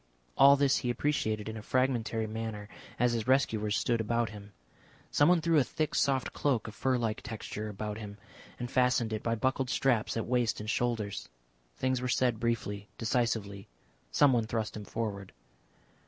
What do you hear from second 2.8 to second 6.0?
as his rescuers stood about him. Someone threw a thick